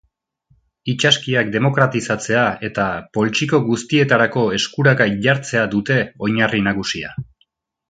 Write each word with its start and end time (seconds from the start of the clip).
Itsaskiak 0.93 1.51
demokratizatzea 1.55 2.45
eta 2.69 2.87
poltsiko 3.19 3.61
guztietarako 3.69 4.47
eskuragai 4.57 5.09
jartzea 5.29 5.69
dute 5.77 6.01
oinarri 6.31 6.67
nagusia. 6.73 7.17